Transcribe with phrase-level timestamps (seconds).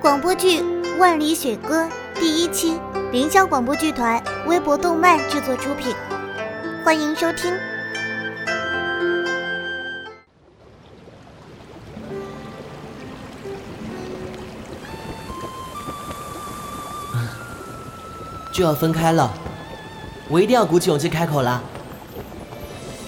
[0.00, 0.60] 广播剧
[0.98, 1.82] 《万里雪歌》
[2.14, 2.78] 第一期，
[3.10, 5.92] 凌霄广播剧团、微博动漫制作出品，
[6.84, 7.52] 欢迎收听。
[18.54, 19.34] 就要分开了，
[20.28, 21.60] 我一定要鼓起勇气开口啦。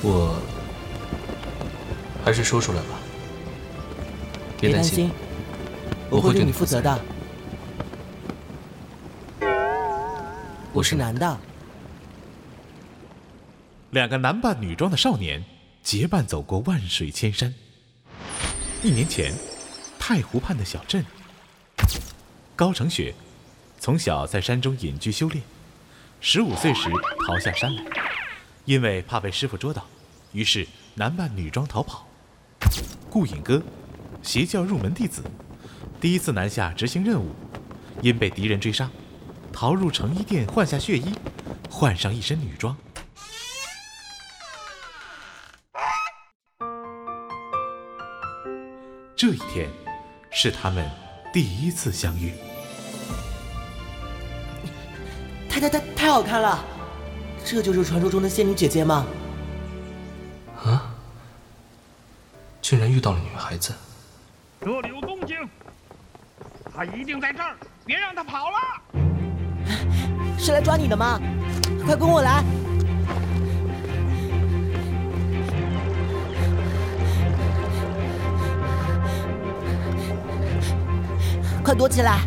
[0.02, 0.34] 我
[2.24, 2.98] 还是说出来吧，
[4.58, 5.08] 别担心，
[6.10, 7.00] 我会对你负责的。
[10.72, 11.38] 我是男的。
[13.90, 15.44] 两个男扮女装的少年
[15.82, 17.54] 结伴走过万水千山。
[18.82, 19.32] 一年前，
[20.00, 21.04] 太湖畔的小镇，
[22.56, 23.14] 高成雪
[23.78, 25.44] 从小在山中隐居修炼，
[26.20, 26.88] 十五岁时
[27.26, 27.84] 逃下山来，
[28.64, 29.86] 因为怕被师傅捉到，
[30.32, 32.06] 于是男扮女装逃跑。
[33.08, 33.62] 顾影哥，
[34.22, 35.22] 邪教入门弟子，
[36.00, 37.34] 第一次南下执行任务，
[38.00, 38.88] 因被敌人追杀，
[39.52, 41.14] 逃入成衣店换下血衣，
[41.68, 42.74] 换上一身女装。
[49.14, 49.68] 这一天，
[50.30, 50.90] 是他们
[51.34, 52.32] 第一次相遇。
[55.50, 56.64] 太太太太好看了，
[57.44, 59.04] 这就是传说中的仙女姐姐吗？
[60.64, 60.94] 啊！
[62.62, 63.74] 竟然遇到了女孩子。
[64.62, 65.36] 这里有动静，
[66.80, 68.56] 他一定在这儿，别让他跑了。
[70.38, 71.20] 是来抓你的吗？
[71.84, 72.42] 快跟我来！
[81.62, 82.20] 快躲起来！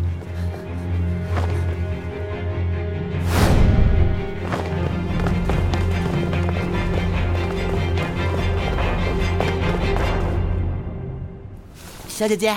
[12.06, 12.54] 小姐姐，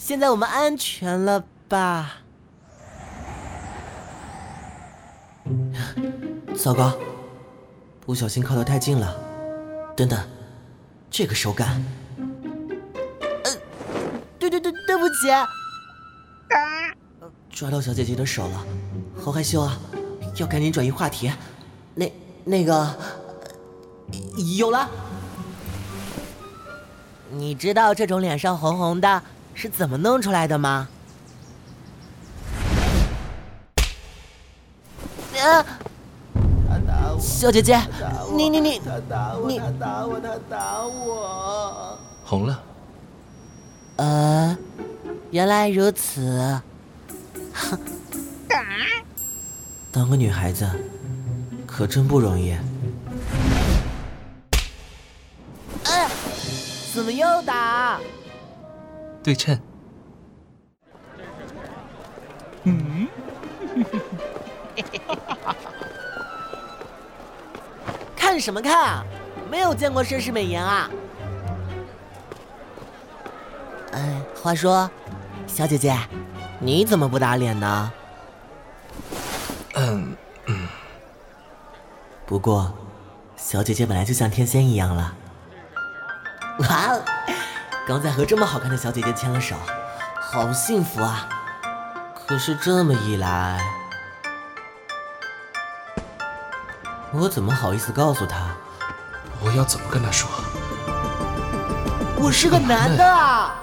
[0.00, 2.22] 现在我们安全了吧？
[6.56, 6.96] 糟糕，
[8.00, 9.14] 不小心靠得太近了。
[9.94, 10.18] 等等，
[11.10, 11.84] 这个手感……
[13.44, 13.52] 呃，
[14.38, 15.28] 对对对，对不起。
[17.50, 18.64] 抓到小姐姐的手了，
[19.22, 19.78] 好害羞啊！
[20.36, 21.30] 要赶紧转移话题。
[21.94, 22.10] 那
[22.44, 22.96] 那个，
[24.56, 24.88] 有了。
[27.32, 29.22] 你知道这种脸上红红的
[29.60, 30.88] 是怎么弄出来的吗？
[35.38, 35.62] 啊！
[37.20, 37.78] 小姐姐，
[38.34, 42.62] 你你你，他打我，他打我，他打我，红了。
[43.96, 44.56] 呃，
[45.30, 46.58] 原来如此。
[47.52, 47.78] 哼，
[49.92, 50.66] 当个女孩子
[51.66, 52.56] 可真不容易。
[55.84, 56.08] 哎，
[56.94, 58.00] 怎么又打？
[59.22, 59.60] 对称。
[62.64, 63.08] 嗯。
[68.16, 69.04] 看什么看啊？
[69.50, 70.88] 没有见过盛世美颜啊！
[73.92, 74.88] 哎，话说，
[75.48, 75.96] 小姐姐，
[76.60, 77.92] 你怎么不打脸呢？
[79.74, 80.16] 嗯
[80.46, 80.68] 嗯。
[82.24, 82.72] 不过，
[83.36, 85.12] 小姐姐本来就像天仙一样了。
[86.60, 86.96] 哇，
[87.90, 89.56] 刚才和这么好看的小姐姐牵了手，
[90.20, 91.28] 好幸福啊！
[92.14, 93.60] 可是这么一来，
[97.10, 98.36] 我怎么好意思告诉她？
[99.40, 100.30] 我要怎么跟她说？
[102.16, 103.56] 我是个男的啊！